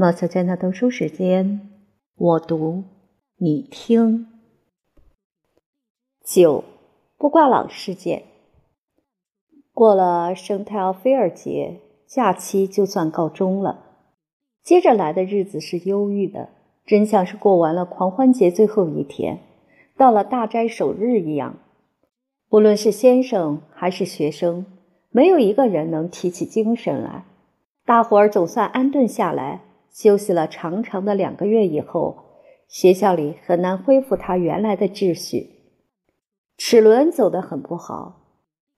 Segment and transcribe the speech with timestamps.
[0.00, 1.60] 马小娟的读书时间，
[2.14, 2.84] 我读，
[3.38, 4.28] 你听。
[6.24, 6.62] 九，
[7.16, 8.22] 布挂朗事件。
[9.72, 13.86] 过了圣泰奥菲尔节，假期就算告终了。
[14.62, 16.50] 接着来的日子是忧郁的，
[16.86, 19.40] 真像是过完了狂欢节最后一天，
[19.96, 21.56] 到了大斋首日一样。
[22.48, 24.64] 不论是先生还是学生，
[25.10, 27.24] 没有一个人能提起精神来。
[27.84, 29.62] 大伙儿总算安顿下来。
[29.98, 32.18] 休息了长长的两个月以后，
[32.68, 35.50] 学校里很难恢复它原来的秩序。
[36.56, 38.20] 齿轮走得很不好，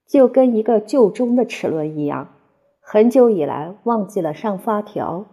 [0.07, 2.37] 就跟一个旧钟的齿轮一样，
[2.81, 5.27] 很久以来忘记了上发条。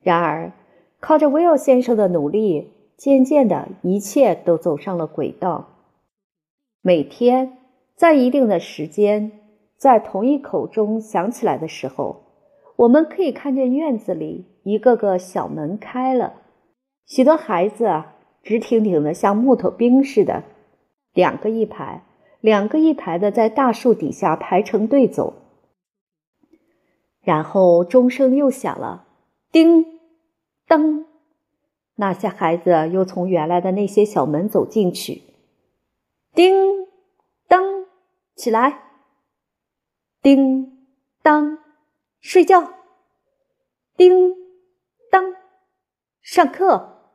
[0.00, 0.54] 然而，
[1.00, 5.68] 靠着威尔先生的努力，渐渐的一切都走上了轨道。
[6.80, 7.58] 每天
[7.94, 9.32] 在一定的时间，
[9.76, 12.21] 在同一口钟响起来的时候。
[12.76, 16.34] 我们可以看见院子里一个个小门开了，
[17.06, 20.42] 许多孩子啊，直挺挺的像木头兵似的，
[21.12, 22.02] 两个一排，
[22.40, 25.34] 两个一排的在大树底下排成队走。
[27.20, 29.06] 然后钟声又响了，
[29.52, 29.86] 叮
[30.66, 31.04] 当，
[31.94, 35.22] 那些孩子又从原来的那些小门走进去，
[36.34, 36.52] 叮
[37.46, 37.62] 当，
[38.34, 38.80] 起来，
[40.20, 40.88] 叮
[41.22, 41.61] 当。
[42.22, 42.74] 睡觉，
[43.96, 44.36] 叮
[45.10, 45.34] 当，
[46.22, 47.10] 上课，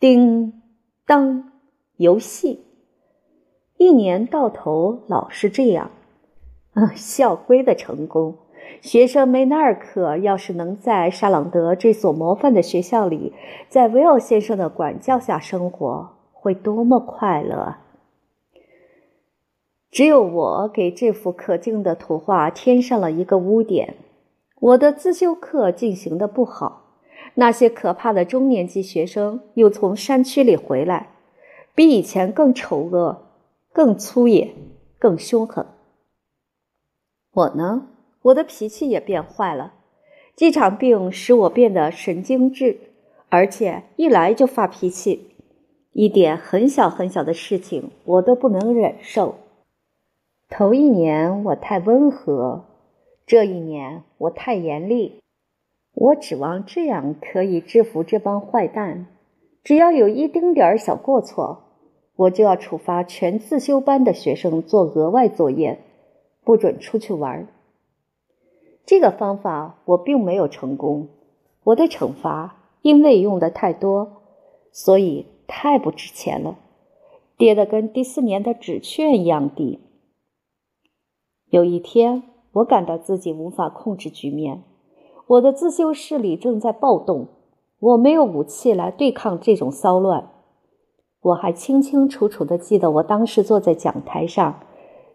[0.00, 0.62] 叮
[1.06, 1.52] 当，
[1.98, 2.64] 游戏。
[3.76, 5.90] 一年到头老是这样。
[6.72, 8.38] 啊，校规的成功，
[8.80, 13.34] 学生梅纳尔克要是能在沙朗德这所模范的学校里，
[13.68, 17.76] 在维奥先生的管教下生活，会多么快乐！
[19.90, 23.96] 只有我给这幅可敬的图画添上了一个污点。
[24.62, 26.94] 我的自修课进行的不好，
[27.34, 31.16] 那些可怕的中年级学生又从山区里回来，
[31.74, 33.24] 比以前更丑恶、
[33.72, 34.54] 更粗野、
[35.00, 35.66] 更凶狠。
[37.32, 37.88] 我呢，
[38.22, 39.74] 我的脾气也变坏了。
[40.36, 42.78] 这场病使我变得神经质，
[43.30, 45.32] 而且一来就发脾气，
[45.90, 49.34] 一点很小很小的事情我都不能忍受。
[50.48, 52.66] 头一年我太温和。
[53.24, 55.20] 这一年我太严厉，
[55.94, 59.06] 我指望这样可以制服这帮坏蛋。
[59.62, 61.62] 只要有一丁点儿小过错，
[62.16, 65.78] 我就要处罚全自修班的学生做额外作业，
[66.42, 67.46] 不准出去玩。
[68.84, 71.08] 这个方法我并没有成功。
[71.62, 74.22] 我的惩罚因为用的太多，
[74.72, 76.58] 所以太不值钱了，
[77.38, 79.78] 跌得跟第四年的纸券一样低。
[81.48, 82.24] 有一天。
[82.52, 84.62] 我感到自己无法控制局面，
[85.26, 87.28] 我的自修室里正在暴动，
[87.78, 90.30] 我没有武器来对抗这种骚乱。
[91.20, 94.60] 我还清清楚楚地记得，我当时坐在讲台上，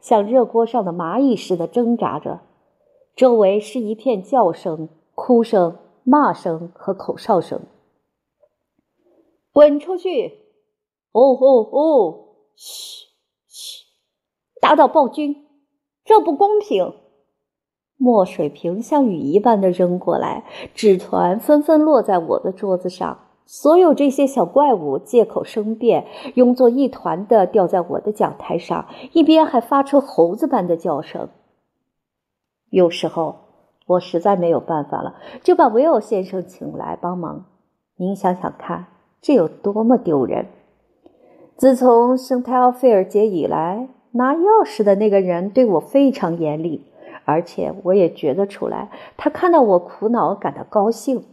[0.01, 2.39] 像热锅上的蚂蚁似的挣扎着，
[3.15, 7.61] 周围是一片叫声、哭声、骂声和口哨声。
[9.51, 10.45] 滚出去！
[11.11, 12.25] 哦哦哦！
[12.55, 13.07] 嘘
[13.47, 13.85] 嘘！
[14.61, 15.45] 打倒暴君！
[16.05, 16.93] 这不公平！
[17.97, 20.43] 墨水瓶像雨一般的扔过来，
[20.73, 23.19] 纸团纷纷落在我的桌子上。
[23.49, 26.05] 所有这些小怪物借口生变，
[26.35, 31.29] 拥作一团的掉在我的讲台上，一边还发出猴子般的叫声。
[32.69, 33.35] 有时候
[33.85, 37.45] 我实在没有办法了，就把维奥先生请来帮忙。
[37.95, 38.87] 您想想看，
[39.21, 40.47] 这有多么丢人！
[41.55, 46.83] 自从圣泰奥菲尔节以来，拿钥匙的那个人对我非常严厉。
[47.27, 51.25] 而且我也觉得出来，他看到我苦恼，感到高兴。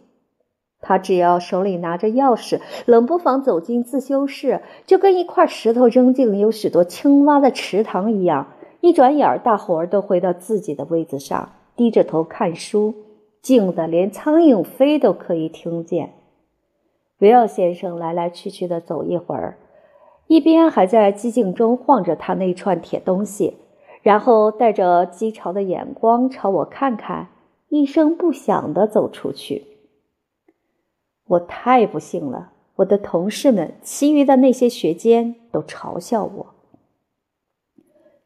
[0.81, 8.49] 他只要手里拿着钥匙，冷不防走进自修室，就跟一块石头扔进有许多青蛙的池塘一样。
[8.81, 12.93] 一转眼，大伙儿都回到自己的位子上，低着头看书，
[13.41, 16.15] 静的连苍蝇飞都可以听见。
[17.21, 19.57] 维奥先生来来去去的走一会儿，
[20.27, 23.59] 一边还在寂静中晃着他那串铁东西。
[24.05, 27.29] 然后带着讥嘲的眼光朝我看看，
[27.71, 29.67] 一声不响地走出去。
[31.27, 36.47] 我太不幸了，我的同事们，其余的那些学监都嘲笑我。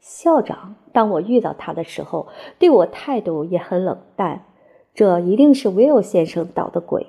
[0.00, 2.26] 校长，当我遇到他的时候，
[2.58, 4.46] 对我态度也很冷淡。
[4.94, 7.06] 这一定是威尔先生捣的鬼。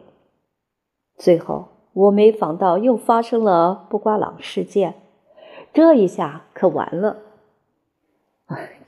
[1.18, 4.94] 最后，我没防到又发生了布瓜朗事件，
[5.74, 7.18] 这一下可完了。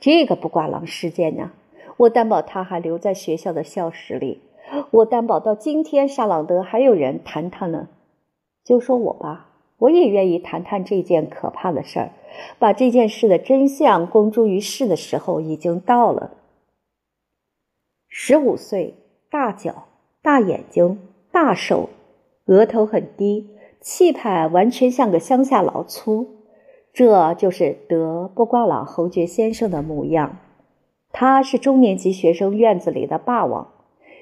[0.00, 1.52] 这个不挂郎事件呢，
[1.96, 4.40] 我担保他还留在学校的校史里，
[4.90, 7.88] 我担保到今天沙朗德还有人谈他呢。
[8.64, 9.48] 就说我吧，
[9.78, 12.10] 我也愿意谈谈这件可怕的事儿。
[12.58, 16.30] 把这件事的真相公诸于世的时候已经到了。
[18.08, 18.94] 十五岁，
[19.30, 19.88] 大脚，
[20.22, 20.98] 大眼睛，
[21.30, 21.90] 大手，
[22.46, 23.50] 额头很低，
[23.80, 26.41] 气派完全像个乡下老粗。
[26.92, 30.38] 这就是德波瓜朗侯爵先生的模样。
[31.10, 33.68] 他是中年级学生院子里的霸王，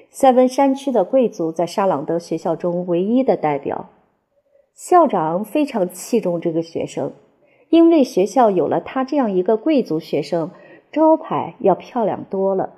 [0.09, 3.89] 塞文山区的贵族在沙朗德学校中唯一的代表。
[4.73, 7.11] 校长非常器重这个学生，
[7.69, 10.51] 因为学校有了他这样一个贵族学生，
[10.91, 12.73] 招牌要漂亮多了。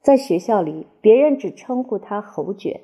[0.00, 2.80] 在学校里，别人只称呼他侯爵，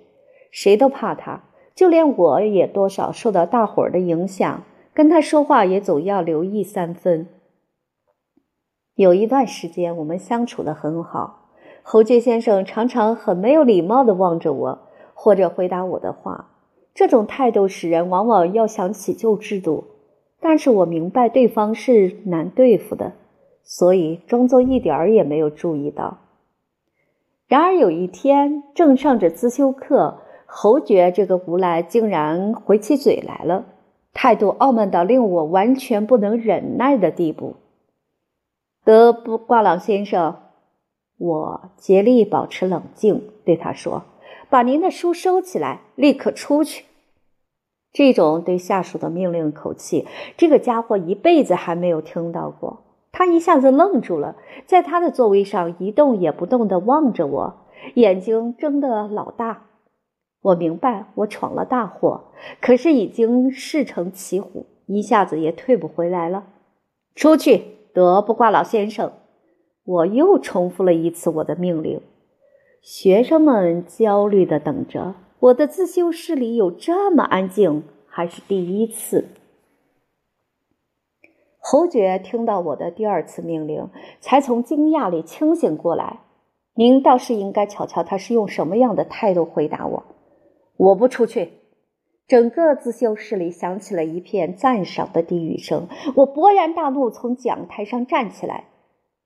[0.51, 1.45] 谁都怕他，
[1.75, 4.65] 就连我也多少受到大伙儿的影响。
[4.99, 7.29] 跟他说话也总要留意三分。
[8.97, 11.51] 有一段时间，我们相处的很好。
[11.85, 16.51] 侯爵先生常常很没有礼貌的望着我，或者回答我的话。
[16.95, 19.85] 这种态度使人往往要想起旧制度。
[20.41, 23.13] 但是我明白对方是难对付的，
[23.63, 26.19] 所以装作一点儿也没有注意到。
[27.47, 33.65] 然而有一天，正上着自修课，侯爵这个无赖竟然回起嘴来了。
[34.21, 37.55] 态度傲慢到令我完全不能忍耐的地步。
[38.85, 40.35] 德布挂朗先生，
[41.19, 44.03] 我竭力保持冷静，对他说
[44.51, 46.87] ：“把您的书收起来，立刻出去。”
[47.95, 52.83] 这种对下属的命令口气，这个家伙一辈子还没有听到过。
[53.13, 54.35] 他一下子愣住了，
[54.67, 57.55] 在他的座位上一动也不动地望着我，
[57.95, 59.68] 眼睛睁得老大。
[60.41, 62.25] 我明白，我闯了大祸，
[62.61, 66.45] 可是已经事成骑虎，一下子也退不回来了。
[67.15, 69.13] 出去，德不挂老先生！
[69.85, 72.01] 我又重复了一次我的命令。
[72.81, 75.15] 学生们焦虑地等着。
[75.41, 79.27] 我的自修室里有这么安静，还是第一次。
[81.59, 83.89] 侯爵听到我的第二次命令，
[84.21, 86.21] 才从惊讶里清醒过来。
[86.75, 90.05] 您倒是应该瞧瞧，他是用什么样的态度回答我。
[90.79, 91.55] 我不出去，
[92.29, 95.89] 整个自修室里响起了一片赞赏的低语声。
[96.15, 98.65] 我勃然大怒，从讲台上站起来：“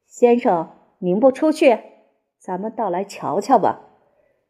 [0.08, 1.78] 先生，您不出去，
[2.38, 3.80] 咱们倒来瞧瞧吧。”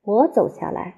[0.04, 0.94] 我走下来，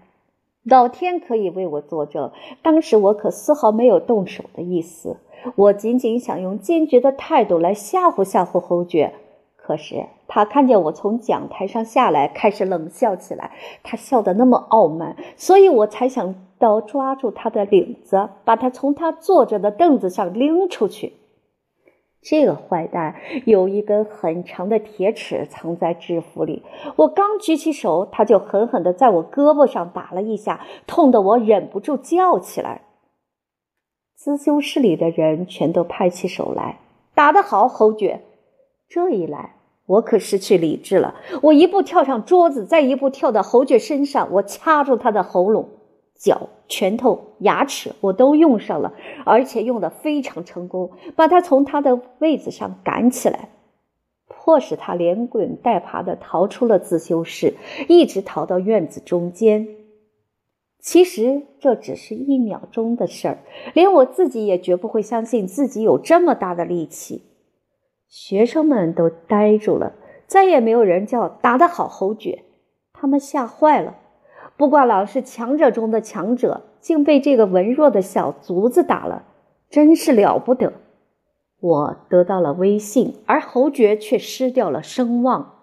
[0.63, 5.17] 老天可以为我作证，当时我可丝毫没有动手的意思，
[5.57, 9.15] 我仅仅想用坚决的态度来吓唬吓唬侯爵。
[9.67, 13.53] 可是他看见我从讲台上下来，开始冷笑起来。
[13.83, 21.15] 他笑得那么傲慢，所以我才想到抓住他的领子，把他从他坐着的凳子上拎出去。
[22.21, 23.17] 这个坏蛋
[23.47, 26.63] 有一根很长的铁尺藏在制服里，
[26.97, 32.83] 我刚举起手，他就狠狠地在我胳膊上打了一下，痛得我忍不住叫起来。
[34.15, 36.81] 自修室里的人全都拍起手来，
[37.15, 38.21] 打得好，侯爵。
[38.95, 39.57] 这一来，
[39.87, 41.17] 我可失去理智了。
[41.43, 45.69] 我一步跳上桌子，再一步跳到侯爵身上，我掐住他的喉咙，
[46.17, 48.95] 脚、拳头、牙齿我都用上了，
[49.27, 53.49] 而且用的非常成功，把他从他的位子上赶起来，
[54.29, 57.55] 迫使他连滚带爬的逃出了自修室，
[57.89, 59.67] 一直逃到院子中间。
[60.79, 63.39] 其实这只是一秒钟的事儿，
[63.75, 67.23] 连我自己也绝不会相信自己有这么大的力气。
[68.17, 69.93] 学生们都呆住了，
[70.29, 72.45] 再也没有人叫打得好，侯爵。
[72.93, 73.97] 他们吓坏了。
[74.57, 79.25] 不挂老是强者中的强者，竟被这个文弱的小卒子打了，
[79.69, 80.75] 真是了不得。
[81.59, 85.57] 我得到了威信，而侯爵却失掉了声望。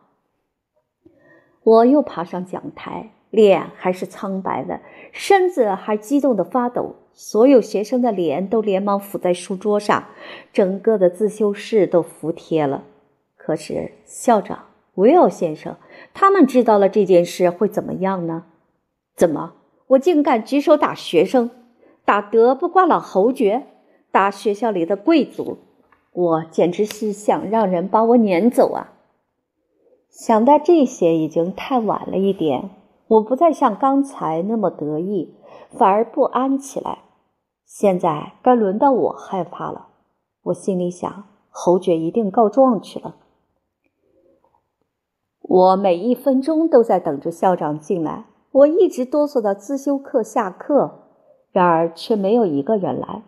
[1.64, 3.12] 我又爬上讲台。
[3.30, 4.82] 脸还是苍白的，
[5.14, 6.96] 身子还激动的发抖。
[7.14, 10.06] 所有学生的脸都连忙伏在书桌上，
[10.52, 12.84] 整个的自修室都服帖了。
[13.38, 14.66] 可是校长
[14.96, 15.76] 威尔先生，
[16.14, 18.46] 他们知道了这件事会怎么样呢？
[19.16, 19.54] 怎么，
[19.88, 21.52] 我竟敢举手打学生，
[22.06, 23.64] 打德布瓜朗侯爵，
[24.12, 25.58] 打学校里的贵族？
[26.14, 28.94] 我简直是想让人把我撵走啊！
[30.10, 32.70] 想到这些，已经太晚了一点。
[33.08, 35.34] 我不再像刚才那么得意，
[35.70, 37.00] 反而不安起来。
[37.66, 39.88] 现在该轮到我害怕了。
[40.44, 43.16] 我心里想，侯爵一定告状去了。
[45.42, 48.26] 我每一分钟都在等着校长进来。
[48.52, 51.06] 我一直哆嗦到自修课下课，
[51.52, 53.24] 然而却没有一个人来。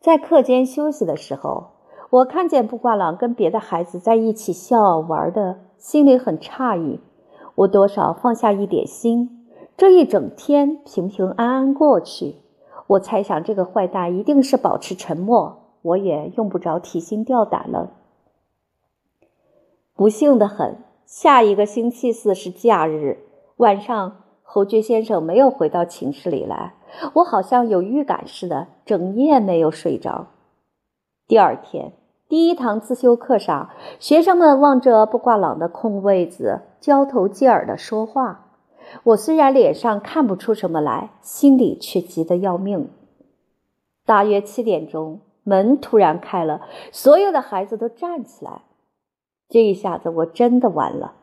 [0.00, 1.68] 在课间休息的时候，
[2.10, 7.00] 我看见布挂朗跟别的孩子在一起笑玩的，心里很诧异。
[7.54, 9.33] 我多少放下一点心。
[9.76, 12.36] 这一整天平平安安过去，
[12.86, 17.90] 我猜想这个坏蛋一定是保持沉默，我也用不着提心吊胆了。
[19.96, 23.18] 不幸的很，下一个星期四是假日
[23.56, 26.74] 晚上，侯爵先生没有回到寝室里来，
[27.14, 30.28] 我好像有预感似的，整夜没有睡着。
[31.26, 31.92] 第二天。
[32.26, 33.68] 第一堂自修课上，
[34.00, 38.43] 学生们望着布挂朗的空位子，交头接耳地说话。
[39.02, 42.88] 我虽然脸上看不出什么来，心里却急得要命。
[44.06, 46.62] 大约七点钟，门突然开了，
[46.92, 48.62] 所有的孩子都站起来。
[49.48, 51.14] 这一下子，我真的完了。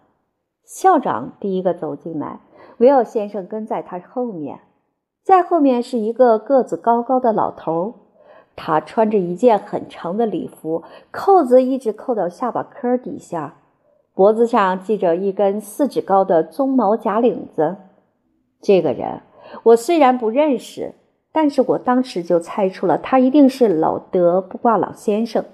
[0.64, 2.40] 校长第一个走进来，
[2.78, 4.62] 维尔先生跟在他后面，
[5.24, 7.96] 在后面是一个个子高高的老头。
[8.54, 13.56] 他穿着一件很长的礼服，扣子一直扣到下巴颏底下，
[14.14, 17.78] 脖子上系着一根四指高的棕毛假领子。
[18.62, 19.22] 这个人
[19.64, 20.94] 我虽然不认识，
[21.32, 25.46] 但是我当时就猜出了他一定是老德布挂朗先生。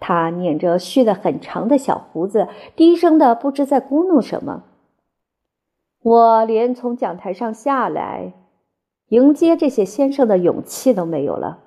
[0.00, 4.64] 他捻着蓄得很长的小胡子，低声的不知在咕哝什么。
[6.02, 8.32] 我连从讲台上下来
[9.10, 11.60] 迎接这些先生的勇气都没有了。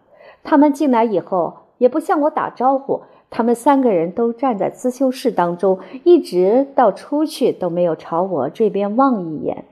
[0.43, 9.65] 他们进来以后也不向我打招呼，他们三个人都站在自修室当中，一直到出去都没有朝我这边望一眼。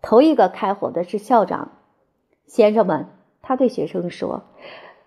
[0.00, 1.72] 头一个开火的是校长，
[2.46, 3.06] 先生们，
[3.42, 4.44] 他对学生说：“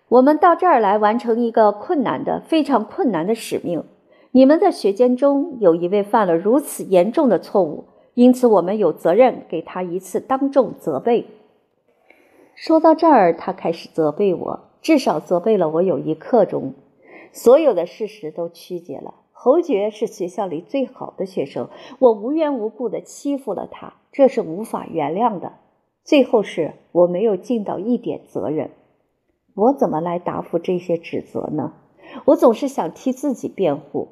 [0.08, 3.82] 我们到这儿来完成一个困难的、非常困难的使命。
[4.32, 11.26] 你们的学监中有一位犯了如此严重的错误，因此我们有责任给他一次当众责备。”
[12.54, 16.74] 说到这儿，他开始责备我，至少责备了我有一刻钟。
[17.32, 19.14] 所有的事实都曲解了。
[19.32, 21.68] 侯爵是学校里最好的学生，
[21.98, 25.54] 我无缘无故的欺负了他，这是无法原谅的。
[26.04, 28.70] 最后是我没有尽到一点责任，
[29.54, 31.72] 我怎么来答复这些指责呢？
[32.26, 34.08] 我总是想替自己辩护。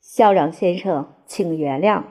[0.00, 2.02] 校长先生，请原谅。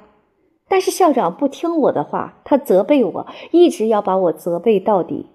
[0.67, 5.27] 但是校长不听我的话，他责备我，一直要把我责备到底。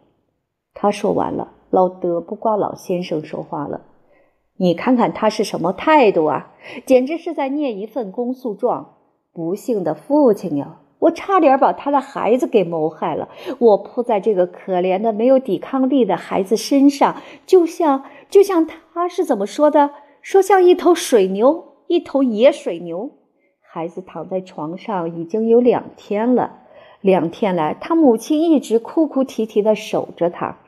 [0.75, 3.83] 他说完了，老德不挂老先生说话了
[4.59, 6.53] ：“你看看他是什么态度啊？
[6.85, 8.97] 简直是在念一份公诉状。
[9.33, 13.29] 不幸的父亲呀，我差点把他的孩子给谋害了。
[13.61, 19.91] 我扑在这个可怜的没有抵抗力的孩子身上，就像就像他是怎么说的？
[20.21, 23.11] 说像一头水牛，一头野水牛。
[23.61, 26.57] 孩子躺在床上已经有两天了。”
[27.01, 30.59] 两天来，他母亲一直哭哭啼啼的守着他。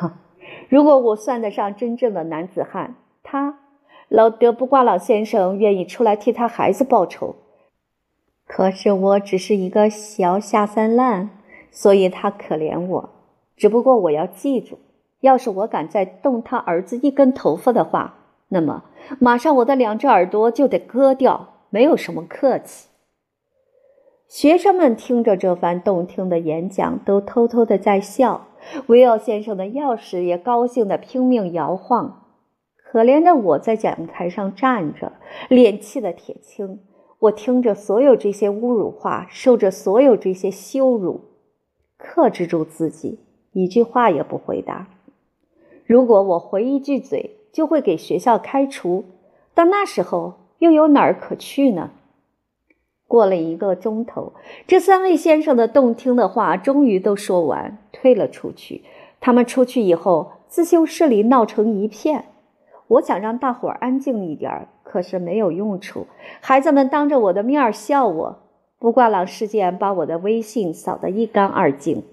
[0.68, 3.58] 如果我算得上真正的男子汉，他
[4.08, 7.36] 老德布挂老先生愿意出来替他孩子报仇。
[8.46, 11.30] 可是我只是一个小下三滥，
[11.70, 13.10] 所以他可怜我。
[13.56, 14.78] 只不过我要记住，
[15.20, 18.14] 要是我敢再动他儿子一根头发的话，
[18.48, 18.84] 那么
[19.18, 21.48] 马上我的两只耳朵就得割掉。
[21.70, 22.88] 没有什么客气。
[24.32, 28.46] 学生们听着这番动听的演讲，都偷偷的在笑。
[28.86, 32.28] 威尔先生的钥匙也高兴的拼命摇晃。
[32.78, 35.12] 可怜的我在讲台上站着，
[35.50, 36.80] 脸气得铁青。
[37.18, 41.20] 我听着所有这些侮辱话，受着所有这些羞辱，
[41.98, 43.20] 克制住自己，
[43.52, 44.86] 一句话也不回答。
[45.84, 49.04] 如果我回一句嘴，就会给学校开除。
[49.54, 51.90] 到那时候，又有哪儿可去呢？
[53.12, 54.32] 过了一个钟头，
[54.66, 58.80] 这三位先生的动听的话终于都说完，退了出去。
[59.20, 62.24] 他们出去以后，自修室里闹成一片。
[62.86, 66.06] 我想让大伙儿安静一点可是没有用处。
[66.40, 68.38] 孩子们当着我的面笑我。
[68.78, 72.04] 不挂朗事件把我的威信扫得一干二净。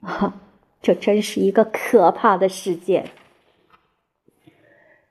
[0.00, 0.34] 啊，
[0.80, 3.06] 这真是一个可怕的事件。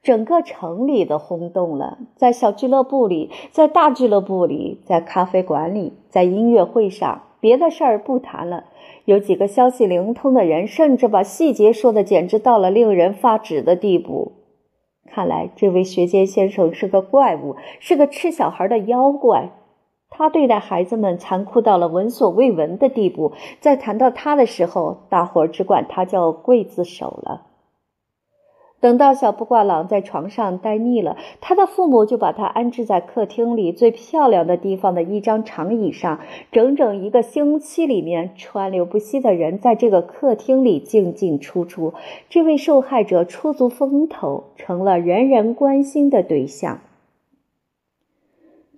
[0.06, 8.66] 整个城里都轰动了，在小俱乐部里，在大俱乐部里，在咖啡馆里，在音乐会上，别的事儿不谈了。
[9.06, 14.34] 有几个消息灵通的人，甚至把细节说的简直到了令人发指的地步。
[15.10, 19.50] 看来这位学监先生是个怪物，是个吃小孩的妖怪。
[20.12, 23.32] 他对待孩子们残酷到了闻所未闻的地步。
[23.60, 27.48] 在谈到他的时候，大伙儿只管他叫刽子手了。
[28.86, 36.20] 等到小布挂朗在床上待腻了，他的父母就把他安置在客厅里最漂亮的地方的一张长椅上。
[36.52, 41.96] 整整一个星期里面，川流不息的人在这个客厅里进进出出。
[42.30, 46.82] 这位受害者出足风头，成了人人关心的对象。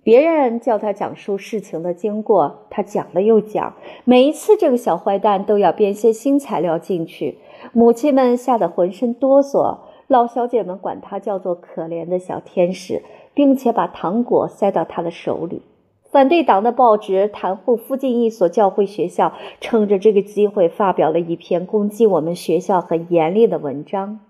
[0.02, 3.74] 别人叫他讲述事情的经过，他讲了又讲。
[4.04, 7.36] 每一次，这个小坏蛋都要编些新材料进去，
[7.74, 13.02] 母亲们吓得浑身哆嗦，老小姐们管他叫做可怜的小天使，
[13.34, 15.62] 并且把糖果塞到他的手里。
[16.10, 24.20] 反对党的报纸袒护附近一所教会学校，趁着这个机会发表了一篇攻击我们学校很严厉的文章。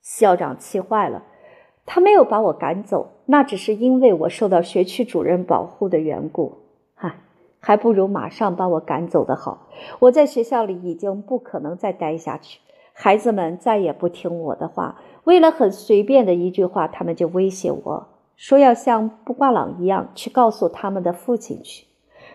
[0.00, 1.24] 校长气坏了。
[1.86, 6.58] 他没有把我赶走，那只是因为我受到学区主任保护的缘故。
[6.94, 7.16] 哈，
[7.58, 9.66] 还不如马上把我赶走的好。
[9.98, 12.60] 我在学校里已经不可能再待下去，
[12.92, 15.00] 孩子们再也不听我的话。
[15.24, 21.86] 为了很随便的一句话，他们就威胁我说要像布瓜朗一样去告诉他们的父亲去。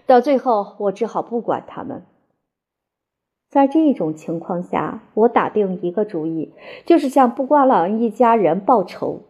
[0.05, 2.03] 到最后，我只好不管他们。
[3.49, 6.53] 在这种情况下，我打定一个主意，
[6.85, 9.21] 就是向布瓜朗一家人报仇。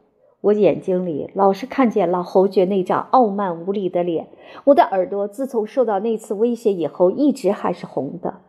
[0.41, 4.27] 我眼睛里老是看见老侯爵那张傲慢无礼的脸，
[4.65, 8.41] 我的耳朵自从受到那次威胁以后，一直还是红的。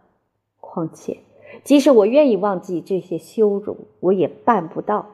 [0.61, 1.18] 况且，
[1.66, 5.06] 即使我愿意忘记这些羞辱，我也办不到。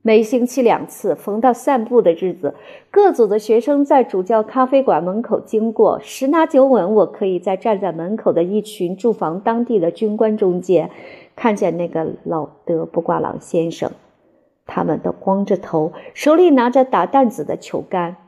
[0.00, 2.54] 每星期两次，逢到散步的日子，
[2.88, 10.88] 各组的学生在主教咖啡馆门口经过，十拿九稳，我可以在站在门口的一群驻防当地的军官中间，
[11.34, 13.90] 看见那个老德布挂朗先生。
[14.64, 18.18] 他们都光着头，手里拿着打弹子的球杆。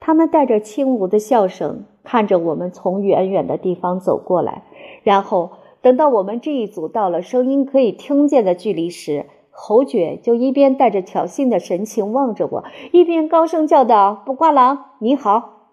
[0.00, 4.62] 他们带着轻舞的笑声，看着我们从远远的地方走过来。
[5.02, 5.50] 然后
[5.82, 15.68] 等到我们这一组到了声音可以听见的距离时，侯爵就一边带着挑衅的神情望着我，一边高声叫道：“布瓜郎，你好，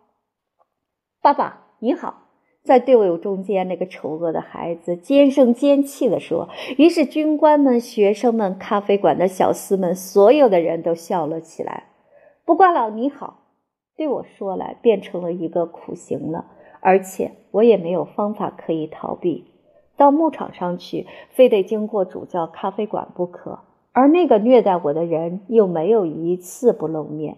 [1.21, 2.25] 爸爸，你好。”
[2.61, 6.49] 在队伍中间，那个丑恶的孩子尖声尖气地说。
[6.77, 11.85] 于是，军官们、学生们、咖啡馆的小厮们，所有的人都笑了起来。
[12.45, 13.39] 不挂郎你好，
[13.95, 16.45] 对我说来变成了一个苦行了，
[16.81, 19.45] 而且我也没有方法可以逃避。
[19.99, 23.59] 到牧场上去，非得经过主教咖啡馆不可，
[23.91, 27.35] 而那个虐待我的人又没有一次不露面。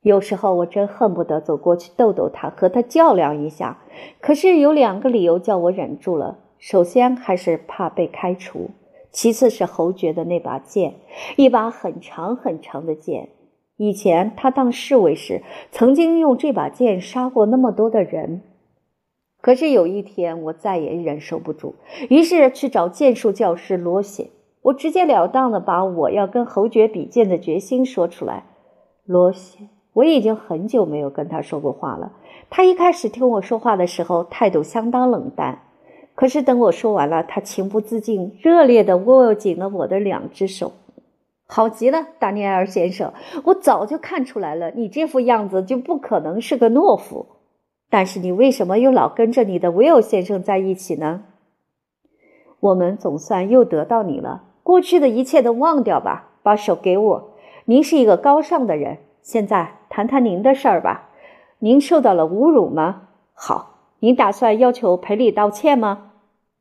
[0.00, 3.78] 有时候我真恨不得走过去逗逗他，和他较量一下。
[4.18, 8.70] 可是有两个理由叫我忍住了：首先还是怕被开除，
[9.12, 10.94] 其次是侯爵的那把剑，
[11.36, 13.28] 一把很长很长的剑。
[13.76, 18.40] 以前他当侍卫时，曾经用这把剑杀过那么多的人。
[19.40, 21.74] 可是有一天，我再也忍受不住，
[22.08, 24.30] 于是去找剑术教师罗西。
[24.62, 28.44] 我直截了当的把我要跟侯爵比剑的决心说出来。
[29.04, 29.68] 罗西。
[29.92, 32.12] 我已经很久没有跟他说过话了。
[32.48, 35.62] 他一开始听我说话的时候态度相当冷淡，
[36.14, 40.70] 可是等我说完了，他情不自禁、热烈地握紧了我的两只手。
[41.46, 43.12] 好极了，达尼埃尔先生，
[43.44, 47.26] 我早就看出来了，你这副样子就不可能是个懦夫。
[47.90, 51.24] 但是你为什么又老跟着你的 Will 先生在一起呢？
[52.60, 57.30] 我们总算又得到你了，过去的一切都忘掉吧，把手给我。
[57.64, 59.76] 您是一个高尚的人，现在。
[59.92, 61.08] 谈谈您的事儿吧，
[61.58, 63.08] 您受到了侮辱吗？
[63.34, 66.12] 好，您打算要求赔礼道歉吗？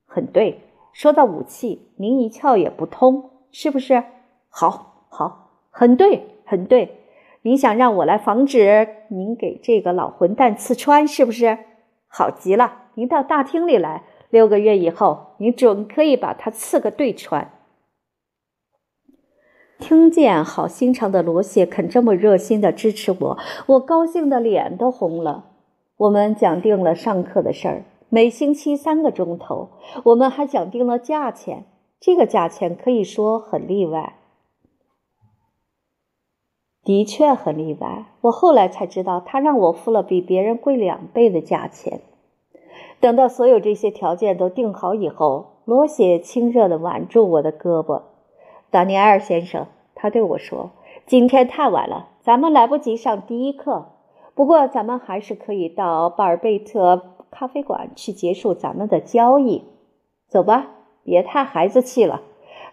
[0.07, 0.61] 很对。
[0.91, 4.03] 说到武器，您一窍也不通，是不是？
[4.49, 6.98] 好，好，很对，很对。
[7.41, 11.57] 您想让我来防止您给这个老混蛋刺穿，是不是？
[12.07, 17.51] 好极了，您到大厅里来，六个月以后，您准可以把他刺个对穿。
[19.77, 25.45] 听见好心肠的罗谢肯这么热心的支持我，我高兴的脸都红了。
[25.95, 29.69] 我们讲定了上课的事儿，每星期三个钟头。
[30.03, 31.63] 我们还讲定了价钱，
[32.01, 34.18] 这个价钱可以说很例外，
[36.89, 38.05] 的确很例外。
[38.21, 42.01] 我后来才知道，他让我付了比别人贵两倍的价钱。
[42.99, 48.01] 等到所有这些条件都定好以后，罗谢亲热的挽住我的胳膊。
[48.71, 50.71] 达尼埃尔先生，他对我说
[51.05, 53.89] ：“今天太晚了，咱们来不及上第一课。
[54.33, 59.63] 不过，咱们还是可以到巴尔贝特咖啡馆去结束咱们的交易。
[60.27, 60.65] 走吧，
[61.03, 62.21] 别太孩子气了。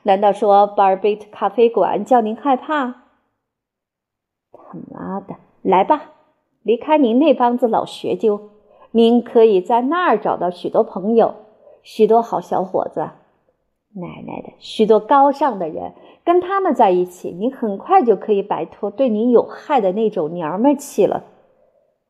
[0.04, 3.02] 难道说巴尔贝特咖啡馆叫您害怕？
[4.56, 6.12] 他妈的，来吧！
[6.62, 8.40] 离开您那帮子老学究，
[8.90, 11.34] 您可以在那儿找到许多朋友，
[11.82, 13.10] 许多好小伙子。”
[13.98, 21.24] 奶奶的，许多高尚的人跟他们在一起，你很快就可以摆脱对你有害的那种娘们气了。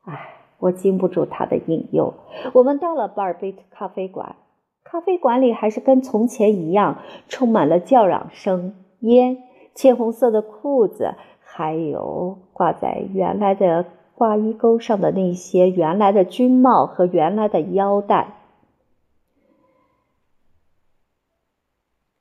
[0.03, 2.13] 唉，我经不住他的引诱。
[2.51, 4.35] 我们到了巴尔贝特咖啡馆，
[4.83, 6.97] 咖啡馆里还是跟从前一样，
[7.29, 9.37] 充满了叫嚷声、烟、
[9.73, 11.13] 浅红色的裤子，
[11.57, 18.35] 还有挂在原来的挂衣钩上的那些原来的军帽和原来的腰带。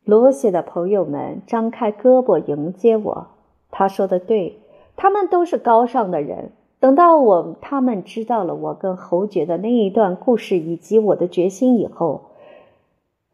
[0.05, 3.27] 罗西的朋友们张开胳膊迎接我。
[3.71, 4.59] 他说的对，
[4.97, 6.53] 他们都是高尚的人。
[6.81, 12.23] 等到我他们知道了我跟侯爵的那一段故事以及我的决心以后，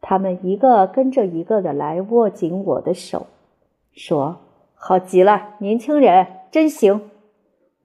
[0.01, 3.27] 他们一个跟着一个的来握紧我的手，
[3.93, 4.35] 说
[4.85, 7.09] ：“好极了，年轻人，真行。”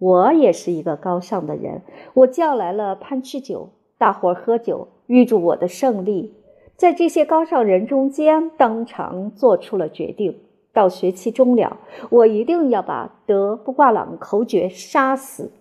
[0.00, 1.82] 我也是一个高尚的人。
[2.14, 6.34] 我叫来了潘吃酒，大伙儿喝酒，预祝我的胜利。
[6.74, 10.40] 在这些高尚人中间，当场做出了决定：
[10.72, 11.76] 到学期终了，
[12.11, 15.52] 我一定要把德布挂朗口诀杀死。